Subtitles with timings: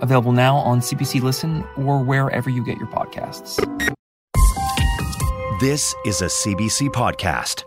[0.00, 3.56] available now on CBC Listen or wherever you get your podcasts.
[5.60, 7.64] This is a CBC podcast.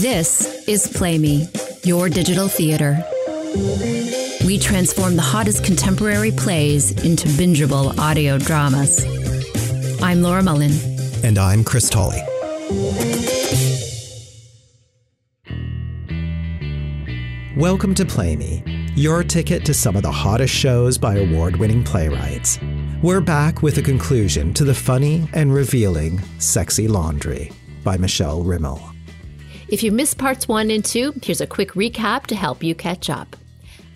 [0.00, 1.48] This is Play Me,
[1.82, 3.02] your digital theater.
[4.46, 9.04] We transform the hottest contemporary plays into bingeable audio dramas.
[10.02, 10.72] I'm Laura Mullen.
[11.22, 12.22] And I'm Chris Tolley.
[17.56, 18.64] Welcome to Play Me,
[18.96, 22.58] your ticket to some of the hottest shows by award winning playwrights.
[23.00, 27.52] We're back with a conclusion to the funny and revealing Sexy Laundry
[27.84, 28.82] by Michele Riml.
[29.68, 33.08] If you missed parts one and two, here's a quick recap to help you catch
[33.08, 33.36] up.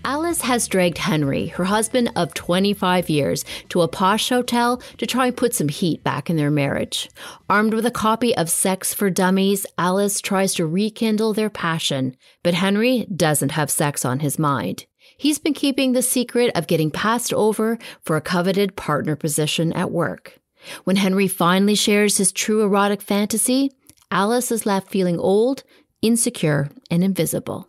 [0.04, 5.26] Alice has dragged Henry, her husband of 25 years, to a posh hotel to try
[5.26, 7.10] and put some heat back in their marriage.
[7.48, 12.54] Armed with a copy of Sex for Dummies, Alice tries to rekindle their passion, but
[12.54, 14.86] Henry doesn't have sex on his mind.
[15.16, 19.90] He's been keeping the secret of getting passed over for a coveted partner position at
[19.90, 20.38] work.
[20.84, 23.72] When Henry finally shares his true erotic fantasy,
[24.10, 25.64] Alice is left feeling old,
[26.02, 27.66] insecure, and invisible.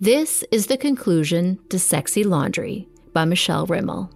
[0.00, 4.10] This is the conclusion to Sexy Laundry by Michele Riml.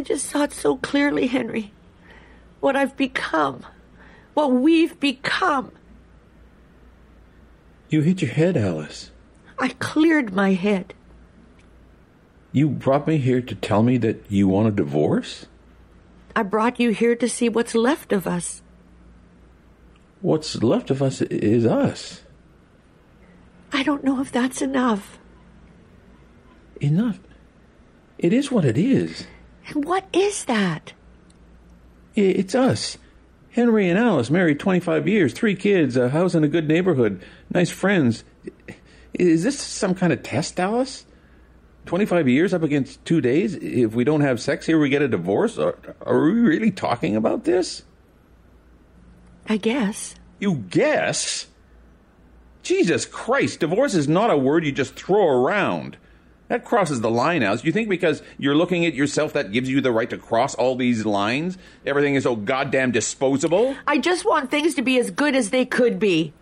[0.00, 1.74] I just saw it so clearly, Henry.
[2.60, 3.66] What I've become.
[4.32, 5.72] What we've become.
[7.90, 9.10] You hit your head, Alice.
[9.58, 10.94] I cleared my head.
[12.50, 15.44] You brought me here to tell me that you want a divorce?
[16.34, 18.62] I brought you here to see what's left of us.
[20.22, 22.22] What's left of us is us.
[23.70, 25.18] I don't know if that's enough.
[26.80, 27.18] Enough?
[28.16, 29.26] It is what it is.
[29.70, 30.92] And what is that?
[32.14, 32.98] It's us.
[33.52, 37.22] Henry and Alice married 25 years, three kids, a house in a good neighborhood,
[37.52, 38.24] nice friends.
[39.12, 41.04] Is this some kind of test, Alice?
[41.86, 43.54] 25 years up against two days?
[43.54, 45.58] If we don't have sex here, we get a divorce?
[45.58, 47.82] Are, are we really talking about this?
[49.48, 50.14] I guess.
[50.38, 51.46] You guess?
[52.62, 55.96] Jesus Christ, divorce is not a word you just throw around.
[56.50, 57.60] That crosses the line, Alice.
[57.60, 60.56] Do you think because you're looking at yourself that gives you the right to cross
[60.56, 61.56] all these lines?
[61.86, 63.76] Everything is so goddamn disposable?
[63.86, 66.32] I just want things to be as good as they could be.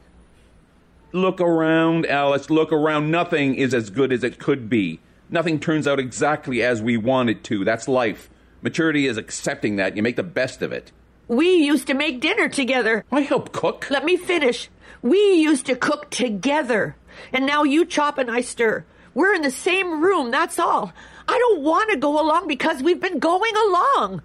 [1.13, 2.49] Look around, Alice.
[2.49, 3.11] Look around.
[3.11, 5.01] Nothing is as good as it could be.
[5.29, 7.63] Nothing turns out exactly as we want it to.
[7.63, 8.31] That's life.
[8.63, 9.95] Maturity is accepting that.
[9.95, 10.91] You make the best of it.
[11.29, 13.05] We used to make dinner together.
[13.13, 13.91] I help cook.
[13.91, 14.71] Let me finish.
[15.03, 16.97] We used to cook together.
[17.31, 18.87] And now you chop and I stir.
[19.19, 20.93] We're in the same room, that's all.
[21.27, 24.23] I don't want to go along because we've been going along.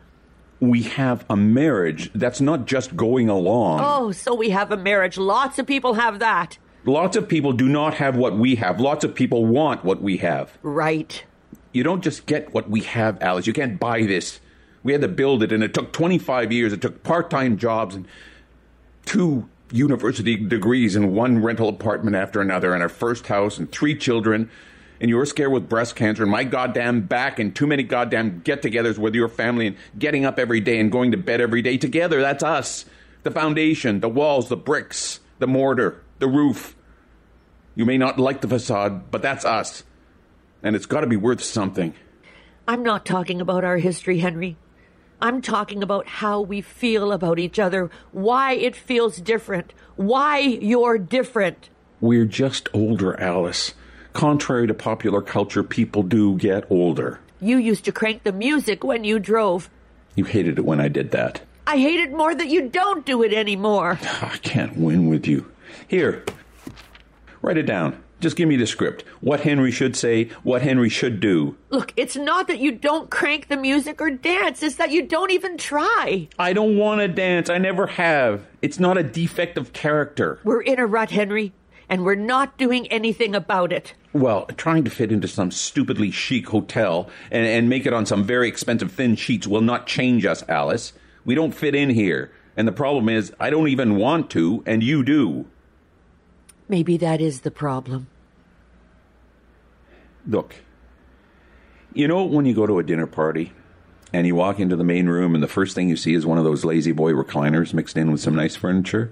[0.59, 3.79] We have a marriage that's not just going along.
[3.83, 5.17] Oh, so we have a marriage.
[5.17, 6.59] Lots of people have that.
[6.85, 8.79] Lots of people do not have what we have.
[8.79, 10.55] Lots of people want what we have.
[10.61, 11.23] Right.
[11.71, 13.47] You don't just get what we have, Alice.
[13.47, 14.41] You can't buy this.
[14.83, 16.71] We had to build it, and it took 25 years.
[16.71, 18.07] It took part time jobs and
[19.07, 23.97] two university degrees and one rental apartment after another, and our first house and three
[23.97, 24.51] children.
[25.03, 28.39] And you were scared with breast cancer and my goddamn back and too many goddamn
[28.39, 31.61] get togethers with your family and getting up every day and going to bed every
[31.61, 32.21] day together.
[32.21, 32.85] That's us.
[33.23, 36.77] The foundation, the walls, the bricks, the mortar, the roof.
[37.75, 39.83] You may not like the facade, but that's us.
[40.63, 41.93] And it's got to be worth something.
[42.65, 44.55] I'm not talking about our history, Henry.
[45.21, 50.97] I'm talking about how we feel about each other, why it feels different, why you're
[50.97, 51.69] different.
[51.99, 53.73] We're just older, Alice.
[54.13, 57.19] Contrary to popular culture, people do get older.
[57.41, 59.69] You used to crank the music when you drove.
[60.15, 61.41] You hated it when I did that.
[61.65, 63.99] I hate it more that you don't do it anymore.
[64.21, 65.51] I can't win with you.
[65.87, 66.23] Here,
[67.41, 68.01] write it down.
[68.19, 69.03] Just give me the script.
[69.19, 71.57] What Henry should say, what Henry should do.
[71.71, 75.31] Look, it's not that you don't crank the music or dance, it's that you don't
[75.31, 76.29] even try.
[76.39, 77.49] I don't want to dance.
[77.49, 78.45] I never have.
[78.61, 80.39] It's not a defect of character.
[80.45, 81.51] We're in a rut, Henry,
[81.89, 83.93] and we're not doing anything about it.
[84.13, 88.23] Well, trying to fit into some stupidly chic hotel and, and make it on some
[88.23, 90.93] very expensive thin sheets will not change us, Alice.
[91.25, 92.31] We don't fit in here.
[92.55, 95.47] And the problem is, I don't even want to, and you do.
[96.69, 98.07] Maybe that is the problem.
[100.27, 100.55] Look,
[101.93, 103.51] you know when you go to a dinner party
[104.13, 106.37] and you walk into the main room and the first thing you see is one
[106.37, 109.11] of those lazy boy recliners mixed in with some nice furniture?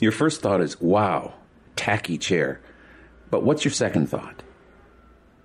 [0.00, 1.34] Your first thought is, wow,
[1.76, 2.60] tacky chair.
[3.30, 4.42] But what's your second thought?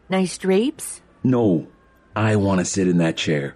[0.10, 1.02] Nice drapes?
[1.24, 1.68] No,
[2.16, 3.56] I want to sit in that chair.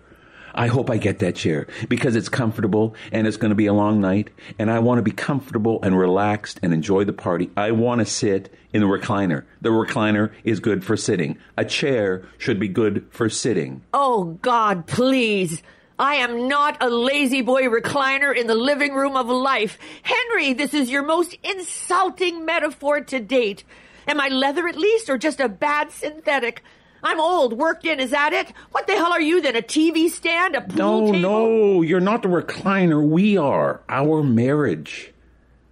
[0.58, 3.74] I hope I get that chair because it's comfortable and it's going to be a
[3.74, 7.52] long night and I want to be comfortable and relaxed and enjoy the party.
[7.58, 9.44] I want to sit in the recliner.
[9.60, 11.38] The recliner is good for sitting.
[11.58, 13.84] A chair should be good for sitting.
[13.94, 15.62] Oh, God, please.
[16.00, 19.78] I am not a lazy boy recliner in the living room of life.
[20.04, 23.66] Henry, this is your most insulting metaphor to date.
[24.08, 26.64] Am I leather at least or just a bad synthetic?
[27.04, 28.52] I'm old, worked in, is that it?
[28.72, 29.56] What the hell are you then?
[29.56, 30.56] A TV stand?
[30.56, 31.20] A pool No, table?
[31.20, 33.06] no, you're not the recliner.
[33.08, 33.82] We are.
[33.90, 35.14] Our marriage.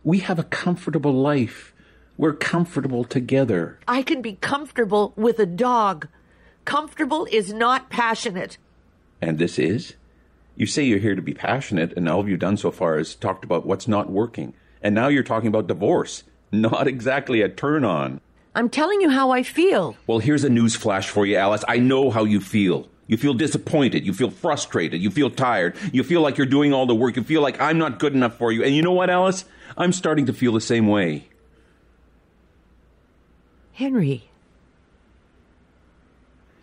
[0.04, 1.74] We have a comfortable life.
[2.18, 3.80] We're comfortable together.
[3.88, 6.08] I can be comfortable with a dog.
[6.66, 8.58] Comfortable is not passionate.
[9.22, 9.94] And this is?
[10.56, 13.44] You say you're here to be passionate, and all you've done so far is talked
[13.44, 14.54] about what's not working.
[14.84, 16.24] And now you're talking about divorce.
[16.54, 18.22] Not exactly a turn on.
[18.56, 19.98] I'm telling you how I feel.
[20.06, 21.66] Well, here's a news flash for you, Alice.
[21.68, 22.88] I know how you feel.
[23.08, 24.06] You feel disappointed.
[24.06, 25.02] You feel frustrated.
[25.02, 25.76] You feel tired.
[25.92, 27.16] You feel like you're doing all the work.
[27.16, 28.64] You feel like I'm not good enough for you.
[28.64, 29.46] And you know what, Alice?
[29.76, 31.28] I'm starting to feel the same way.
[33.74, 34.30] Henry,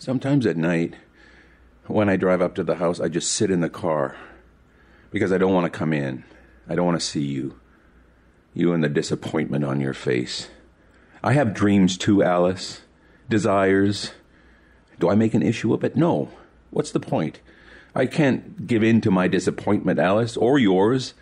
[0.00, 0.94] Sometimes at night,
[1.86, 4.16] when I drive up to the house, I just sit in the car
[5.10, 6.24] because I don't want to come in.
[6.66, 7.59] I don't want to see you.
[8.54, 10.48] You and the disappointment on your face.
[11.22, 12.82] I have dreams too, Alice.
[13.28, 14.12] Desires.
[14.98, 15.96] Do I make an issue of it?
[15.96, 16.30] No.
[16.70, 17.40] What's the point?
[17.94, 21.14] I can't give in to my disappointment, Alice, or yours.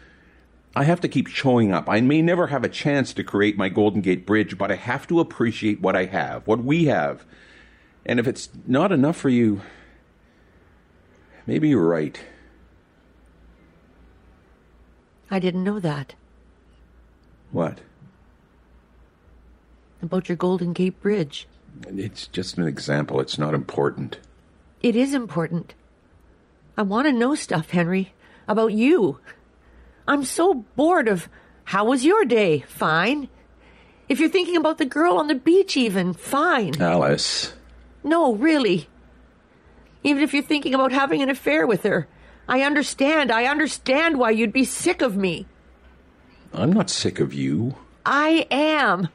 [0.77, 1.89] I have to keep showing up.
[1.89, 5.07] I may never have a chance to create my Golden Gate Bridge, but I have
[5.09, 7.25] to appreciate what I have, what we have.
[8.05, 9.63] And if it's not enough for you,
[11.47, 12.21] maybe you're right.
[15.31, 16.15] I didn't know that.
[17.51, 17.81] What?
[20.03, 21.49] About your Golden Gate Bridge.
[21.87, 23.21] It's just an example.
[23.21, 24.19] It's not important.
[24.83, 25.75] It is important.
[26.77, 28.13] I want to know stuff, Henry,
[28.47, 29.19] about you.
[30.07, 31.29] I'm so bored of
[31.65, 32.61] how was your day?
[32.61, 33.29] Fine.
[34.09, 36.81] If you're thinking about the girl on the beach, even, fine.
[36.81, 37.53] Alice.
[38.03, 38.89] No, really.
[40.03, 42.09] Even if you're thinking about having an affair with her,
[42.49, 43.31] I understand.
[43.31, 45.47] I understand why you'd be sick of me.
[46.53, 47.77] I'm not sick of you.
[48.05, 49.09] I am.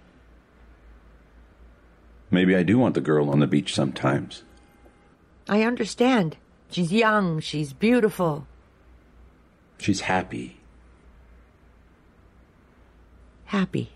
[2.29, 4.43] Maybe I do want the girl on the beach sometimes.
[5.47, 6.37] I understand.
[6.69, 7.39] She's young.
[7.39, 8.47] She's beautiful.
[9.77, 10.57] She's happy.
[13.45, 13.91] Happy.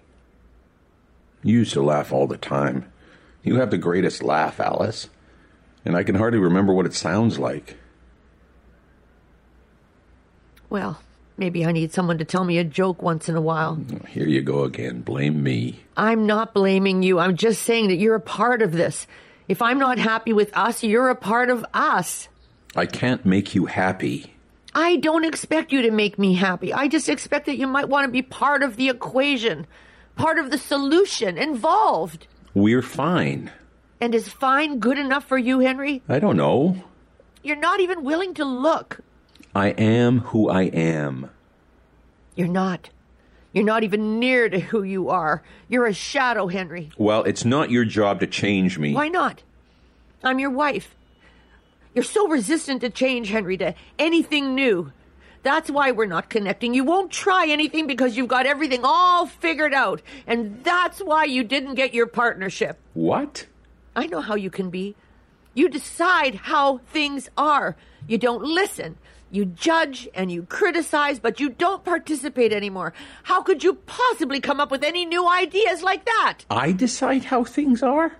[1.43, 2.91] You used to laugh all the time.
[3.43, 5.09] You have the greatest laugh, Alice.
[5.85, 7.77] And I can hardly remember what it sounds like.
[10.69, 11.01] Well,
[11.37, 13.79] maybe I need someone to tell me a joke once in a while.
[14.09, 15.01] Here you go again.
[15.01, 15.81] Blame me.
[15.95, 17.19] I'm not blaming you.
[17.19, 19.07] I'm just saying that you're a part of this.
[19.47, 22.27] If I'm not happy with us, you're a part of us.
[22.75, 24.33] I can't make you happy.
[24.75, 26.73] I don't expect you to make me happy.
[26.73, 29.65] I just expect that you might want to be part of the equation,
[30.15, 32.27] part of the solution, involved.
[32.53, 33.51] We're fine.
[33.99, 36.03] And is fine good enough for you, Henry?
[36.07, 36.83] I don't know.
[37.41, 38.99] You're not even willing to look.
[39.57, 41.31] I am who I am.
[42.35, 42.91] You're not.
[43.53, 45.41] You're not even near to who you are.
[45.67, 46.91] You're a shadow, Henry.
[46.95, 48.93] Well, it's not your job to change me.
[48.93, 49.41] Why not?
[50.23, 50.93] I'm your wife.
[51.95, 54.91] You're so resistant to change, Henry, to anything new.
[55.41, 56.75] That's why we're not connecting.
[56.75, 60.03] You won't try anything because you've got everything all figured out.
[60.27, 62.77] And that's why you didn't get your partnership.
[62.93, 63.47] What?
[63.95, 64.95] I know how you can be.
[65.55, 67.75] You decide how things are.
[68.07, 68.97] You don't listen.
[69.29, 72.93] You judge and you criticize, but you don't participate anymore.
[73.23, 76.39] How could you possibly come up with any new ideas like that?
[76.49, 78.15] I decide how things are?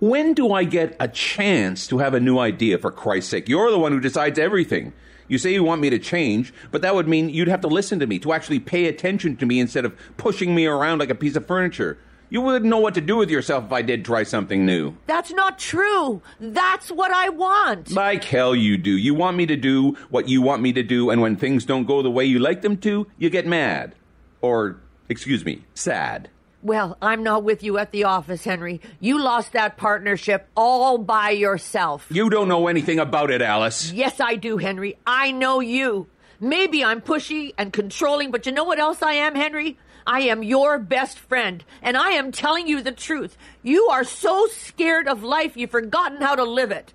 [0.00, 3.48] When do I get a chance to have a new idea, for Christ's sake?
[3.48, 4.92] You're the one who decides everything.
[5.28, 7.98] You say you want me to change, but that would mean you'd have to listen
[7.98, 11.14] to me, to actually pay attention to me instead of pushing me around like a
[11.14, 11.98] piece of furniture.
[12.30, 14.94] You wouldn't know what to do with yourself if I did try something new.
[15.06, 16.20] That's not true.
[16.38, 17.90] That's what I want.
[17.90, 18.90] Like hell you do.
[18.90, 21.86] You want me to do what you want me to do, and when things don't
[21.86, 23.94] go the way you like them to, you get mad.
[24.42, 24.76] Or,
[25.08, 26.28] excuse me, sad.
[26.62, 28.80] Well, I'm not with you at the office, Henry.
[29.00, 32.06] You lost that partnership all by yourself.
[32.10, 33.92] You don't know anything about it, Alice.
[33.92, 34.98] Yes, I do, Henry.
[35.06, 36.08] I know you.
[36.40, 39.78] Maybe I'm pushy and controlling, but you know what else I am, Henry?
[40.08, 43.36] I am your best friend, and I am telling you the truth.
[43.62, 46.94] You are so scared of life, you've forgotten how to live it.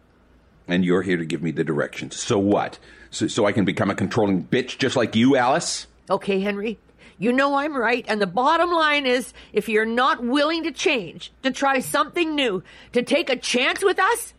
[0.67, 2.19] And you're here to give me the directions.
[2.19, 2.79] So what?
[3.11, 5.85] So, so I can become a controlling bitch just like you, Alice?
[6.09, 6.79] Okay, Henry.
[7.19, 11.31] You know I'm right, and the bottom line is if you're not willing to change,
[11.43, 14.33] to try something new, to take a chance with us,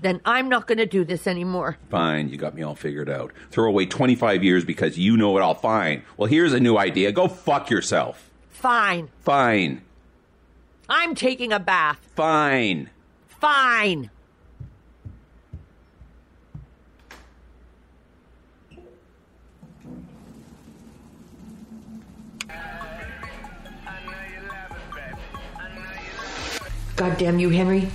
[0.00, 1.76] then I'm not going to do this anymore.
[1.90, 3.32] Fine, you got me all figured out.
[3.50, 6.02] Throw away 25 years because you know it all fine.
[6.16, 7.12] Well, here's a new idea.
[7.12, 8.30] Go fuck yourself.
[8.50, 9.08] Fine.
[9.20, 9.82] Fine.
[10.88, 11.98] I'm taking a bath.
[12.14, 12.90] Fine.
[13.26, 14.10] Fine.
[26.96, 27.88] God damn you, Henry.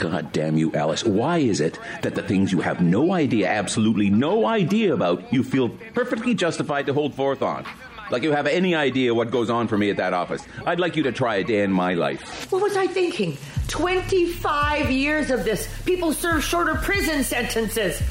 [0.00, 1.04] God damn you, Alice.
[1.04, 5.44] Why is it that the things you have no idea, absolutely no idea about, you
[5.44, 7.66] feel perfectly justified to hold forth on?
[8.10, 10.42] Like you have any idea what goes on for me at that office.
[10.64, 12.50] I'd like you to try a day in my life.
[12.50, 13.36] What was I thinking?
[13.68, 15.68] 25 years of this.
[15.84, 18.02] People serve shorter prison sentences.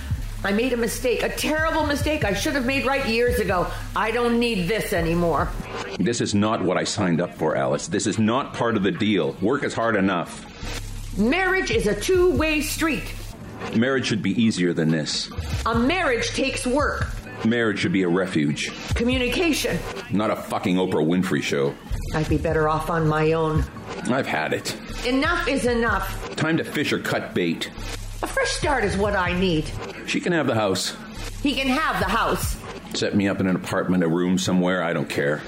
[0.44, 3.66] I made a mistake, a terrible mistake I should have made right years ago.
[3.96, 5.50] I don't need this anymore.
[6.00, 7.88] This is not what I signed up for, Alice.
[7.88, 9.36] This is not part of the deal.
[9.42, 10.46] Work is hard enough.
[11.20, 13.14] Marriage is a two way street.
[13.76, 15.30] Marriage should be easier than this.
[15.66, 17.08] A marriage takes work,
[17.44, 19.78] Marriage should be a refuge, communication.
[20.12, 21.76] not a fucking Oprah Winfrey show.
[22.16, 23.66] I'd be better off on my own.
[24.10, 24.78] I've had it.
[25.06, 26.36] Enough is enough.
[26.38, 27.70] Time to fish or cut bait.
[28.24, 29.70] A fresh start is what I need.
[30.08, 30.96] She can have the house.
[31.44, 32.56] He can have the house.
[32.94, 35.42] Set me up in an apartment, a room somewhere, I don't care.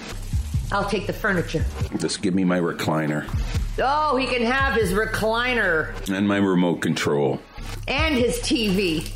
[0.73, 1.63] I'll take the furniture.
[1.97, 3.25] Just give me my recliner
[3.79, 7.39] Oh, he can have his recliner and my remote control.
[7.87, 9.09] and his TV.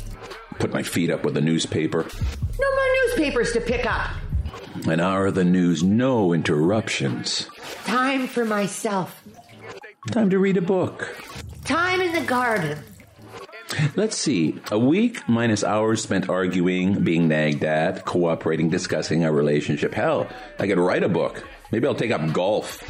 [0.58, 1.98] Put my feet up with a newspaper.
[2.58, 4.10] No more newspapers to pick up.
[4.86, 7.48] An hour of the news, no interruptions.
[7.84, 9.22] Time for myself.
[10.10, 11.14] Time to read a book.
[11.64, 12.78] Time in the garden.
[13.96, 14.60] Let's see.
[14.70, 19.92] A week minus hours spent arguing, being nagged at, cooperating, discussing our relationship.
[19.92, 21.44] Hell, I could write a book.
[21.72, 22.82] Maybe I'll take up golf.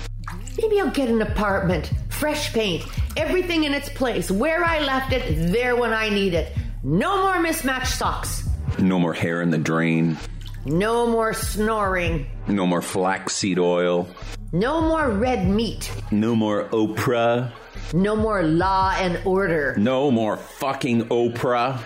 [0.59, 2.85] Maybe I'll get an apartment, fresh paint,
[3.17, 6.57] everything in its place, where I left it, there when I need it.
[6.83, 8.49] No more mismatched socks.
[8.79, 10.17] No more hair in the drain.
[10.65, 12.27] No more snoring.
[12.49, 14.09] No more flaxseed oil.
[14.53, 15.91] No more red meat.
[16.11, 17.53] No more Oprah.
[17.93, 19.75] No more law and order.
[19.77, 21.81] No more fucking Oprah.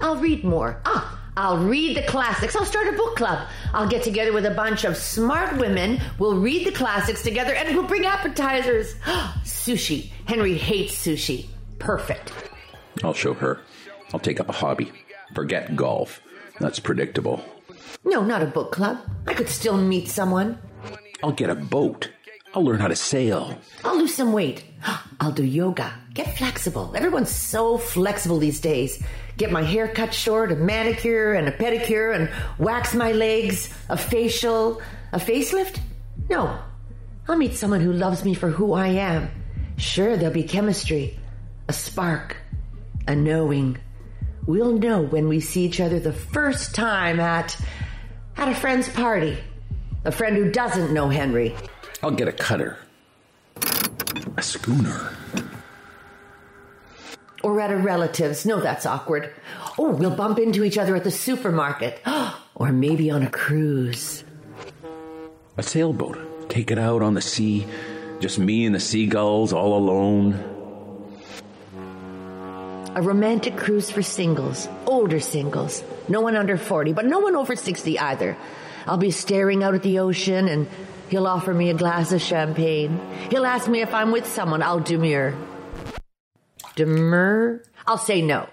[0.00, 0.80] I'll read more.
[0.84, 2.56] Ah, I'll read the classics.
[2.56, 3.46] I'll start a book club.
[3.74, 6.00] I'll get together with a bunch of smart women.
[6.18, 8.94] We'll read the classics together and we'll bring appetizers.
[9.44, 10.10] sushi.
[10.24, 11.46] Henry hates sushi.
[11.78, 12.32] Perfect.
[13.04, 13.60] I'll show her.
[14.14, 14.90] I'll take up a hobby.
[15.34, 16.22] Forget golf.
[16.58, 17.44] That's predictable.
[18.02, 18.98] No, not a book club.
[19.26, 20.58] I could still meet someone.
[21.22, 22.10] I'll get a boat.
[22.54, 23.58] I'll learn how to sail.
[23.84, 24.64] I'll lose some weight.
[25.20, 25.92] I'll do yoga.
[26.16, 26.94] Get flexible.
[26.96, 29.02] Everyone's so flexible these days.
[29.36, 33.98] Get my hair cut short, a manicure and a pedicure, and wax my legs, a
[33.98, 34.80] facial,
[35.12, 35.78] a facelift?
[36.30, 36.58] No.
[37.28, 39.28] I'll meet someone who loves me for who I am.
[39.76, 41.18] Sure, there'll be chemistry,
[41.68, 42.38] a spark,
[43.06, 43.76] a knowing.
[44.46, 47.60] We'll know when we see each other the first time at
[48.38, 49.36] at a friend's party.
[50.06, 51.54] A friend who doesn't know Henry.
[52.02, 52.78] I'll get a cutter.
[54.38, 55.12] A schooner.
[57.46, 58.44] Or at a relative's.
[58.44, 59.32] No, that's awkward.
[59.78, 62.02] Oh, we'll bump into each other at the supermarket.
[62.58, 64.24] Or maybe on a cruise.
[65.58, 66.48] A sailboat.
[66.48, 67.66] Take it out on the sea.
[68.18, 70.32] Just me and the seagulls all alone.
[72.94, 75.84] A romantic cruise for singles, older singles.
[76.08, 78.38] No one under 40, but no one over 60 either.
[78.86, 80.66] I'll be staring out at the ocean and
[81.10, 82.98] he'll offer me a glass of champagne.
[83.30, 84.62] He'll ask me if I'm with someone.
[84.62, 85.36] I'll demur.
[86.76, 87.62] Demur?
[87.86, 88.48] I'll say no.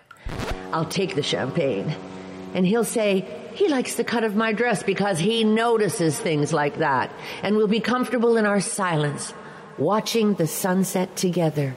[0.72, 1.94] I'll take the champagne.
[2.56, 6.78] And he'll say he likes the cut of my dress because he notices things like
[6.78, 7.12] that.
[7.44, 9.34] And we'll be comfortable in our silence,
[9.78, 11.76] watching the sunset together.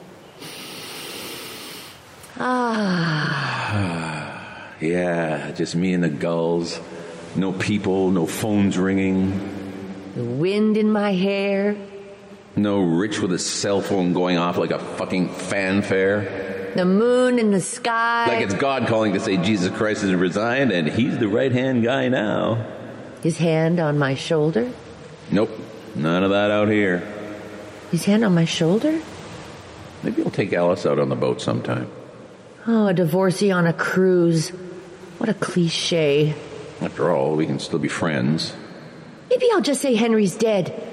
[2.39, 4.23] Ah.
[4.79, 6.79] Yeah, just me and the gulls.
[7.35, 9.31] No people, no phones ringing.
[10.13, 11.75] The wind in my hair,
[12.57, 16.71] No Rich with his cell phone going off like a fucking fanfare.
[16.75, 18.25] The moon in the sky.
[18.27, 21.83] Like it's God calling to say Jesus Christ has resigned and he's the right hand
[21.83, 22.65] guy now.
[23.21, 24.71] His hand on my shoulder.
[25.31, 25.51] Nope,
[25.95, 27.07] none of that out here.
[27.91, 29.01] His hand on my shoulder?
[30.01, 31.91] Maybe I'll take Alice out on the boat sometime.
[32.65, 34.49] Oh, a divorcee on a cruise.
[35.19, 36.33] What a cliche.
[36.81, 38.55] After all, we can still be friends.
[39.29, 40.86] Maybe I'll just say Henry's dead.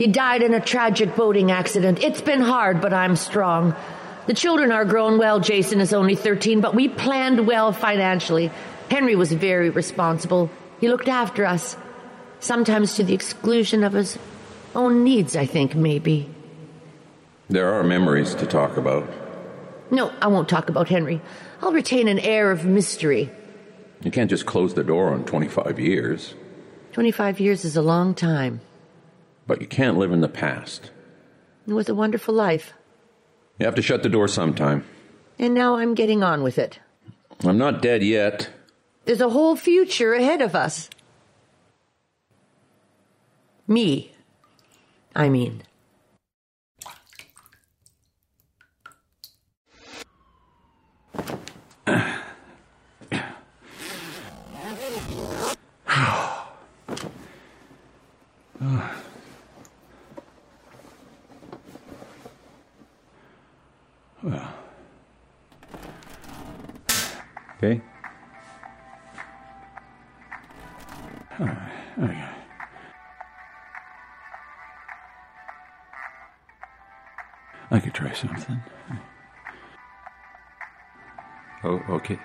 [0.00, 2.02] He died in a tragic boating accident.
[2.02, 3.76] It's been hard, but I'm strong.
[4.26, 5.40] The children are grown well.
[5.40, 8.50] Jason is only 13, but we planned well financially.
[8.90, 10.48] Henry was very responsible.
[10.80, 11.76] He looked after us.
[12.38, 14.18] Sometimes to the exclusion of his
[14.74, 16.30] own needs, I think, maybe.
[17.50, 19.06] There are memories to talk about.
[19.90, 21.20] No, I won't talk about Henry.
[21.60, 23.30] I'll retain an air of mystery.
[24.02, 26.34] You can't just close the door on 25 years.
[26.92, 28.62] 25 years is a long time.
[29.50, 30.92] But you can't live in the past.
[31.66, 32.72] It was a wonderful life.
[33.58, 34.84] You have to shut the door sometime.
[35.40, 36.78] And now I'm getting on with it.
[37.42, 38.48] I'm not dead yet.
[39.06, 40.88] There's a whole future ahead of us.
[43.66, 44.12] Me.
[45.16, 45.64] I mean.
[67.62, 67.78] Okay?
[71.38, 71.72] All right.
[71.98, 72.28] Okay.
[77.70, 78.62] I could try something.
[81.62, 82.18] Oh, okay.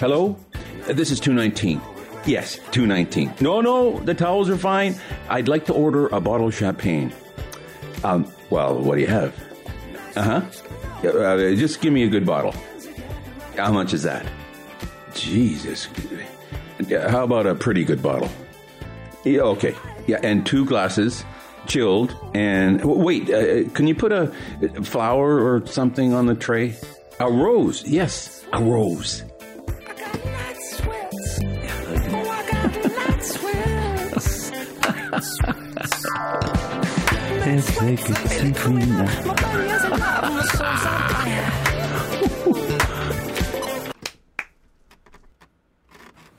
[0.00, 0.34] Hello?
[0.88, 1.78] Uh, This is 219.
[2.24, 3.34] Yes, 219.
[3.40, 4.94] No, no, the towels are fine.
[5.28, 7.12] I'd like to order a bottle of champagne.
[8.02, 9.34] Um, well, what do you have?
[10.16, 10.40] Uh-huh.
[11.06, 12.54] Uh, just give me a good bottle.
[13.56, 14.26] How much is that?
[15.14, 15.88] Jesus.
[16.90, 18.30] How about a pretty good bottle?
[19.24, 19.74] Yeah, okay.
[20.06, 21.24] Yeah, and two glasses,
[21.66, 22.16] chilled.
[22.32, 24.32] And wait, uh, can you put a
[24.62, 26.74] uh, flower or something on the tray?
[27.18, 27.86] A rose.
[27.86, 29.24] Yes, a rose.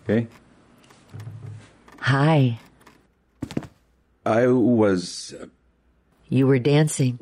[0.04, 0.28] Okay.
[2.00, 2.60] Hi.
[4.26, 5.34] I was.
[5.38, 5.48] Uh,
[6.30, 7.20] you were dancing.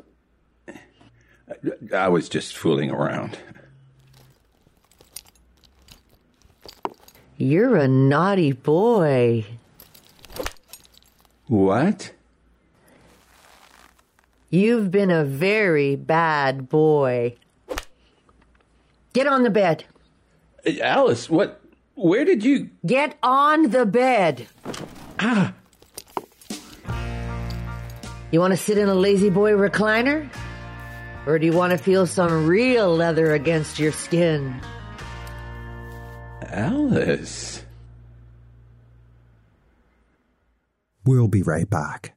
[1.92, 3.38] I was just fooling around.
[7.36, 9.46] You're a naughty boy.
[11.48, 12.12] What?
[14.50, 17.36] You've been a very bad boy.
[19.12, 19.84] Get on the bed.
[20.82, 21.60] Alice, what?
[21.94, 22.70] Where did you.
[22.84, 24.48] Get on the bed.
[25.20, 25.54] Ah!
[28.32, 30.28] You want to sit in a lazy boy recliner?
[31.26, 34.60] Or do you want to feel some real leather against your skin?
[36.42, 37.62] Alice.
[41.04, 42.16] We'll be right back.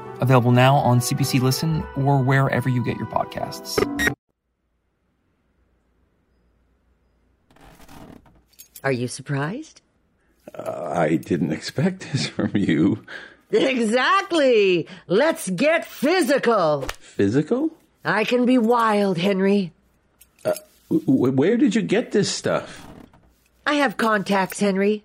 [0.21, 3.77] available now on CBC Listen or wherever you get your podcasts.
[8.83, 9.81] Are you surprised?
[10.55, 13.03] Uh, I didn't expect this from you.
[13.51, 14.87] Exactly.
[15.07, 16.83] Let's get physical.
[16.99, 17.71] Physical?
[18.03, 19.73] I can be wild, Henry.
[20.89, 22.87] W- where did you get this stuff?
[23.65, 25.03] I have contacts, Henry.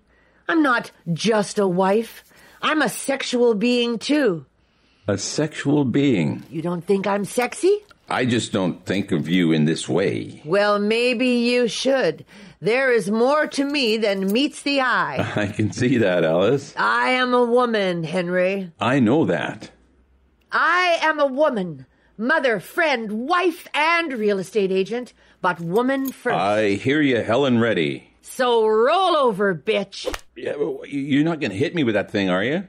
[0.48, 2.24] I'm not just a wife.
[2.62, 4.46] I'm a sexual being too.
[5.08, 6.42] A sexual being.
[6.50, 7.84] You don't think I'm sexy?
[8.08, 10.42] I just don't think of you in this way.
[10.44, 12.24] Well, maybe you should.
[12.60, 15.32] There is more to me than meets the eye.
[15.36, 16.74] I can see that, Alice.
[16.76, 18.72] I am a woman, Henry.
[18.80, 19.70] I know that.
[20.50, 21.86] I am a woman.
[22.18, 26.36] Mother, friend, wife, and real estate agent, but woman first.
[26.36, 28.10] I hear you, Helen Reddy.
[28.22, 30.12] So roll over, bitch.
[30.34, 30.54] Yeah,
[30.88, 32.66] you're not going to hit me with that thing, are you?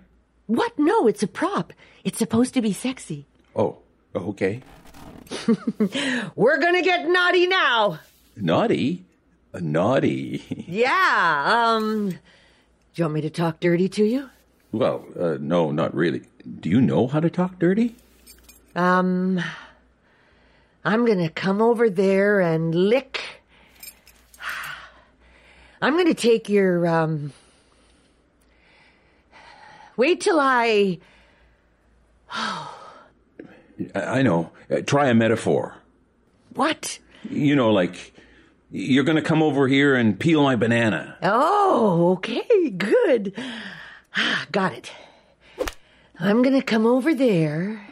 [0.47, 0.77] What?
[0.79, 1.73] No, it's a prop.
[2.03, 3.25] It's supposed to be sexy.
[3.55, 3.77] Oh,
[4.15, 4.61] okay.
[6.35, 7.99] We're gonna get naughty now.
[8.35, 9.03] Naughty?
[9.53, 10.43] A naughty?
[10.67, 11.43] Yeah,
[11.75, 12.09] um.
[12.09, 12.17] Do
[12.95, 14.29] you want me to talk dirty to you?
[14.71, 16.23] Well, uh, no, not really.
[16.59, 17.95] Do you know how to talk dirty?
[18.75, 19.41] Um.
[20.85, 23.21] I'm gonna come over there and lick.
[25.81, 27.33] I'm gonna take your, um.
[29.97, 30.99] Wait till I.
[33.93, 34.51] I know.
[34.71, 35.75] Uh, try a metaphor.
[36.53, 36.99] What?
[37.29, 38.13] You know, like,
[38.71, 41.17] you're going to come over here and peel my banana.
[41.21, 43.33] Oh, okay, good.
[44.15, 44.91] Ah, Got it.
[46.19, 47.87] I'm gonna come over there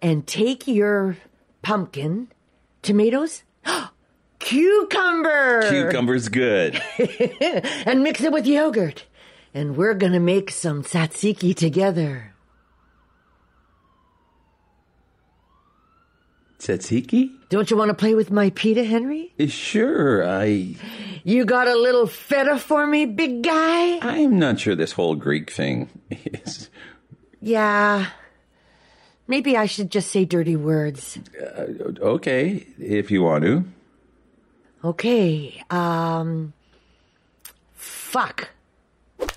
[0.00, 1.16] and take your
[1.62, 2.28] pumpkin,
[2.82, 3.42] tomatoes,
[4.38, 6.80] cucumber, Cucumber's good.
[7.84, 9.06] and mix it with yogurt.
[9.54, 12.34] And we're gonna make some tzatziki together.
[16.58, 17.30] Tzatziki?
[17.50, 19.32] Don't you want to play with my pita, Henry?
[19.38, 20.76] Uh, Sure, I.
[21.22, 23.98] You got a little feta for me, big guy?
[24.00, 26.70] I'm not sure this whole Greek thing is.
[27.40, 28.06] Yeah.
[29.26, 31.18] Maybe I should just say dirty words.
[31.38, 33.64] Okay, if you want to.
[34.82, 36.52] Okay, um.
[37.74, 38.50] Fuck.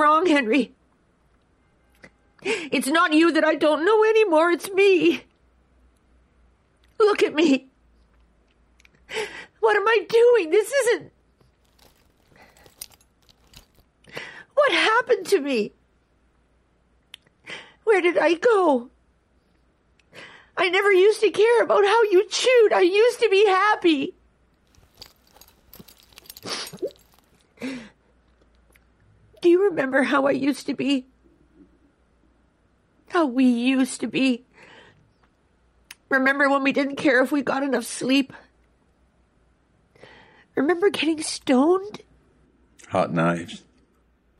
[0.00, 0.74] wrong, Henry.
[2.42, 5.24] It's not you that I don't know anymore, it's me.
[6.98, 7.68] Look at me.
[9.60, 10.50] What am I doing?
[10.50, 11.12] This isn't.
[14.54, 15.72] What happened to me?
[17.84, 18.90] Where did I go?
[20.56, 22.72] I never used to care about how you chewed.
[22.72, 24.14] I used to be happy.
[29.42, 31.06] Do you remember how I used to be?
[33.08, 34.44] How we used to be?
[36.08, 38.32] Remember when we didn't care if we got enough sleep?
[40.54, 42.00] Remember getting stoned?
[42.88, 43.62] Hot knives.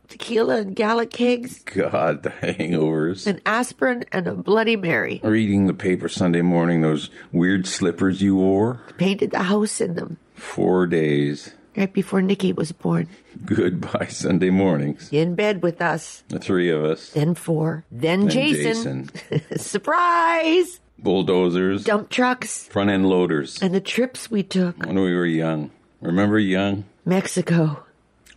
[0.09, 3.27] Tequila and Gallic kegs, God, the hangovers.
[3.27, 5.21] an aspirin, and a Bloody Mary.
[5.25, 8.81] Reading the paper Sunday morning, those weird slippers you wore.
[8.99, 11.55] Painted the house in them Four days.
[11.77, 13.09] Right before Nikki was born.
[13.45, 15.09] Goodbye Sunday mornings.
[15.13, 16.25] In bed with us.
[16.29, 17.11] The three of us.
[17.11, 17.85] Then four.
[17.91, 19.11] Then, Then Jason.
[19.57, 20.81] Surprise!
[20.99, 21.85] Bulldozers.
[21.85, 22.65] Dump trucks.
[22.69, 23.61] Front end loaders.
[23.61, 24.79] And the trips we took.
[24.87, 25.71] When we were young.
[26.01, 26.85] Remember young?
[27.05, 27.85] Mexico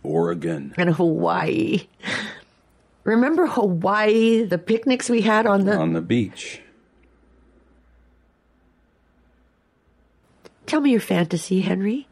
[0.02, 0.74] Oregon.
[0.76, 1.86] and Hawaii.
[3.04, 5.74] Remember Hawaii, the picnics we had on the.
[5.76, 6.60] On the beach.
[10.66, 12.06] Tell me your fantasy, Henry.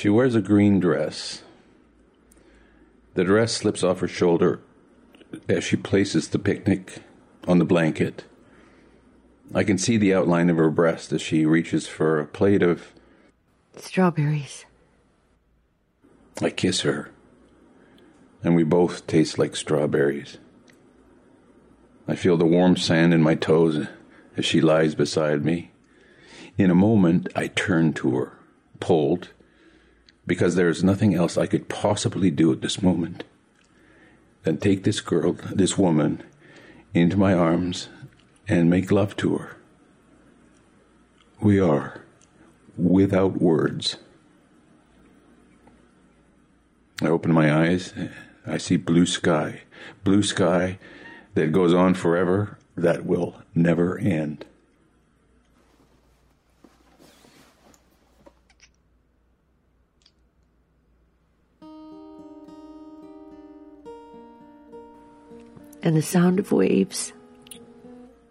[0.00, 1.42] She wears a green dress.
[3.12, 4.62] The dress slips off her shoulder
[5.46, 7.02] as she places the picnic
[7.46, 8.24] on the blanket.
[9.54, 12.94] I can see the outline of her breast as she reaches for a plate of.
[13.76, 14.64] Strawberries.
[16.40, 17.10] I kiss her,
[18.42, 20.38] and we both taste like strawberries.
[22.08, 23.86] I feel the warm sand in my toes
[24.34, 25.72] as she lies beside me.
[26.56, 28.38] In a moment, I turn to her,
[28.80, 29.28] pulled,
[30.30, 33.24] because there is nothing else I could possibly do at this moment
[34.44, 36.22] than take this girl, this woman,
[36.94, 37.88] into my arms
[38.46, 39.56] and make love to her.
[41.40, 42.02] We are
[42.78, 43.96] without words.
[47.02, 47.92] I open my eyes.
[48.46, 49.62] I see blue sky.
[50.04, 50.78] Blue sky
[51.34, 54.44] that goes on forever, that will never end.
[65.90, 67.12] And the sound of waves.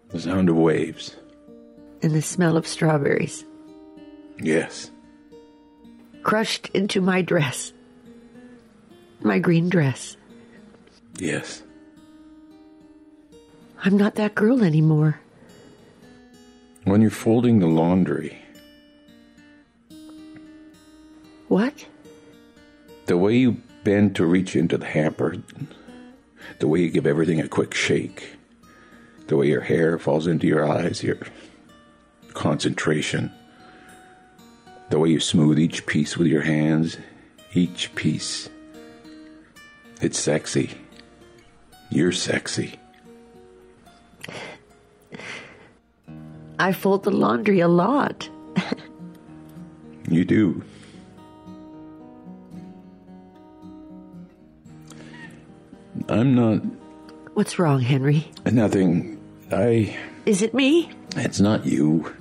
[0.08, 1.16] The sound of waves.
[2.00, 3.44] And the smell of strawberries.
[4.38, 4.90] Yes.
[6.22, 7.74] Crushed into my dress.
[9.20, 10.16] My green dress.
[11.18, 11.62] Yes.
[13.84, 15.20] I'm not that girl anymore.
[16.84, 18.38] When you're folding the laundry.
[21.48, 21.84] What?
[23.04, 25.36] The way you bend to reach into the hamper,
[26.60, 28.36] the way you give everything a quick shake,
[29.26, 31.18] the way your hair falls into your eyes, your
[32.34, 33.32] concentration,
[34.90, 36.96] the way you smooth each piece with your hands,
[37.54, 38.48] each piece.
[40.00, 40.70] It's sexy.
[41.90, 42.78] You're sexy.
[46.58, 48.28] I fold the laundry a lot.
[50.08, 50.62] You do.
[56.10, 56.62] I'm not.
[57.34, 58.28] What's wrong, Henry?
[58.44, 59.18] Nothing.
[59.52, 59.96] I.
[60.26, 60.90] Is it me?
[61.16, 62.12] It's not you.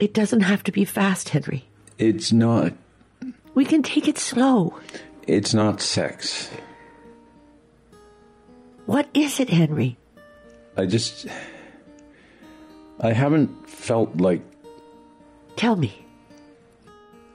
[0.00, 1.64] It doesn't have to be fast, Henry.
[1.96, 2.72] It's not.
[3.54, 4.78] We can take it slow.
[5.26, 6.50] It's not sex.
[8.86, 9.96] What is it, Henry?
[10.76, 11.26] I just.
[13.00, 14.42] I haven't felt like.
[15.54, 16.04] Tell me.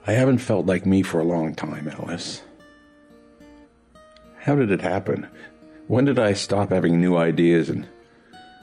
[0.05, 2.41] I haven't felt like me for a long time, Alice.
[4.43, 5.27] How did it happen?
[5.87, 7.87] When did I stop having new ideas and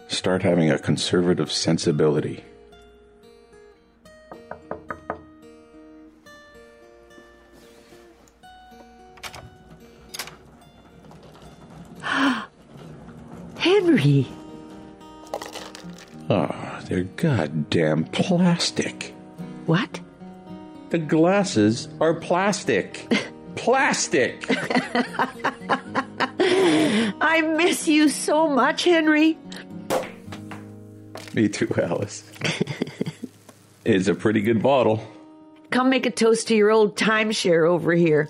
[0.08, 2.44] start having a conservative sensibility?
[13.56, 14.26] Henry!
[16.28, 19.14] Oh, they're goddamn plastic.
[19.64, 19.98] What?
[20.90, 23.10] The glasses are plastic.
[23.56, 24.44] plastic!
[27.20, 29.38] I miss you so much, Henry.
[31.34, 32.30] Me too, Alice.
[33.84, 35.06] it's a pretty good bottle.
[35.70, 38.28] Come make a toast to your old timeshare over here.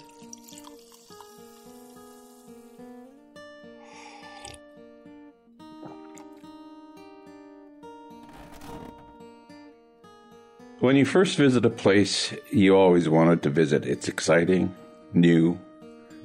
[10.80, 14.74] When you first visit a place you always wanted to visit, it's exciting,
[15.12, 15.58] new,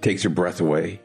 [0.01, 1.01] takes your breath away.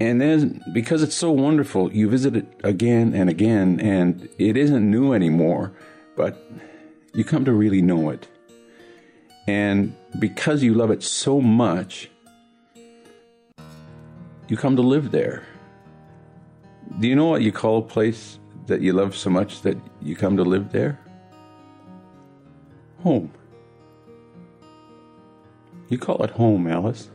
[0.00, 4.90] And then, because it's so wonderful, you visit it again and again, and it isn't
[4.90, 5.72] new anymore,
[6.16, 6.42] but
[7.12, 8.26] you come to really know it.
[9.46, 12.10] And because you love it so much,
[14.48, 15.44] you come to live there.
[16.98, 20.16] Do you know what you call a place that you love so much that you
[20.16, 20.98] come to live there?
[23.02, 23.32] Home.
[25.90, 27.10] You call it home, Alice.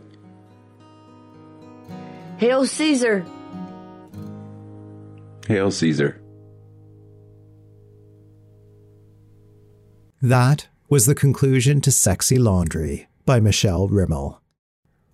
[2.37, 3.25] Hail Caesar!
[5.47, 6.21] Hail Caesar.
[10.21, 14.39] That was the conclusion to Sexy Laundry by Michele Riml.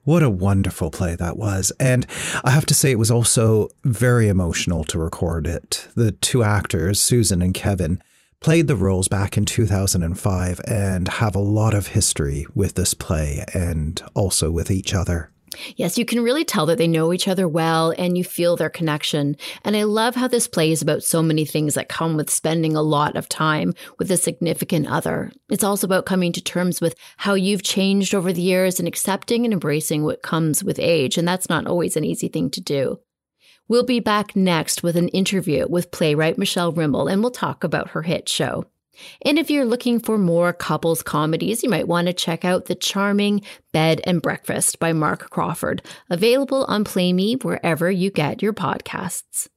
[0.04, 1.72] What a wonderful play that was.
[1.80, 2.08] And
[2.44, 5.88] I have to say, it was also very emotional to record it.
[5.96, 8.02] The two actors, Susan and Kevin,
[8.42, 13.46] played the roles back in 2005 and have a lot of history with this play
[13.54, 15.32] and also with each other.
[15.76, 18.70] Yes, you can really tell that they know each other well and you feel their
[18.70, 19.36] connection.
[19.64, 22.76] And I love how this play is about so many things that come with spending
[22.76, 25.32] a lot of time with a significant other.
[25.50, 29.44] It's also about coming to terms with how you've changed over the years and accepting
[29.44, 31.18] and embracing what comes with age.
[31.18, 33.00] And that's not always an easy thing to do.
[33.72, 37.92] We'll be back next with an interview with playwright Michele Riml, and we'll talk about
[37.92, 38.66] her hit show.
[39.22, 42.76] And if you're looking for more couples comedies, you might want to check out The
[42.76, 48.52] Charming Bed and Breakfast by Mark Crawford, available on Play Me wherever you get your
[48.52, 49.48] podcasts.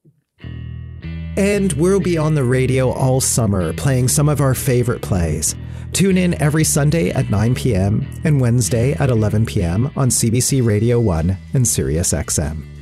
[1.35, 5.55] And we'll be on the radio all summer playing some of our favorite plays.
[5.91, 8.07] Tune in every Sunday at 9 p.m.
[8.23, 9.91] and Wednesday at 11 p.m.
[9.97, 12.74] on CBC Radio 1 and Sirius XM.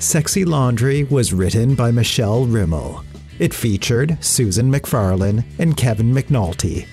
[0.00, 3.04] Sexy Laundry was written by Michele Riml.
[3.38, 6.86] It featured Susan McFarlane and Kevin McNulty.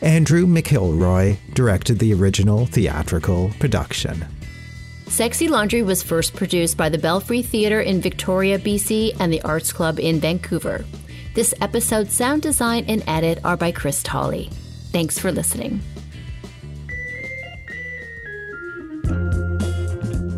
[0.00, 4.24] Andrew McIlroy directed the original theatrical production.
[5.08, 9.72] Sexy Laundry was first produced by the Belfry Theatre in Victoria, BC, and the Arts
[9.72, 10.84] Club in Vancouver.
[11.34, 14.50] This episode's sound design and edit are by Chris Tolley.
[14.92, 15.82] Thanks for listening.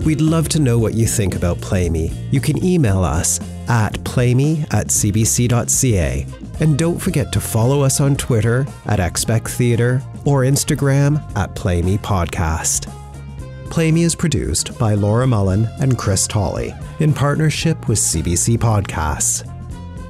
[0.05, 2.13] We'd love to know what you think about Play Me.
[2.31, 6.27] You can email us at playme at cbc.ca.
[6.61, 11.81] And don't forget to follow us on Twitter at Expect Theatre or Instagram at Play
[11.81, 12.93] Me Podcast.
[13.71, 19.51] Play Me is produced by Laura Mullen and Chris Tolley in partnership with CBC Podcasts.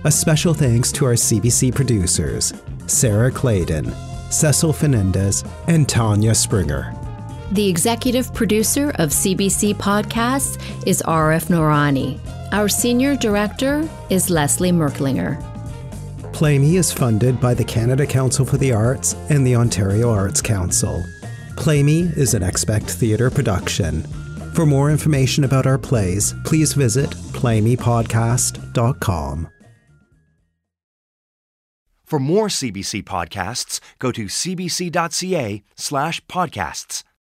[0.04, 2.52] A special thanks to our CBC producers,
[2.88, 3.94] Sarah Claydon,
[4.28, 6.92] Cecil Fernandez, and Tanya Springer.
[7.54, 12.18] The executive producer of CBC Podcasts is Arif Noorani.
[12.52, 15.40] Our senior director is Leslie Merklinger.
[16.32, 20.42] Play Me is funded by the Canada Council for the Arts and the Ontario Arts
[20.42, 21.04] Council.
[21.56, 24.02] Play Me is an Expect Theatre production.
[24.52, 29.48] For more information about our plays, please visit playmepodcast.com.
[32.04, 37.04] For more CBC podcasts, go to cbc.ca slash podcasts.